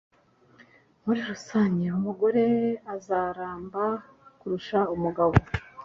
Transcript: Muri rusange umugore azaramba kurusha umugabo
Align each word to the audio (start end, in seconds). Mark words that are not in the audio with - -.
Muri 1.05 1.19
rusange 1.29 1.85
umugore 1.99 2.45
azaramba 2.95 3.83
kurusha 4.39 4.79
umugabo 4.95 5.35